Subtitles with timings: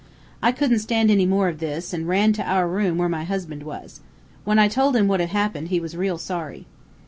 [0.41, 3.61] "I couldn't stand any more of this an' ran into our room where my husband
[3.61, 3.99] was.
[4.45, 6.65] When I told him what had happened, he was real sorry.